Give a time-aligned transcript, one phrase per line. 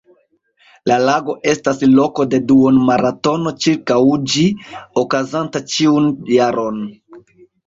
[0.91, 3.99] La lago estas loko de duon-maratono ĉirkaŭ
[4.33, 4.47] ĝi,
[5.03, 6.83] okazanta ĉiun jaron.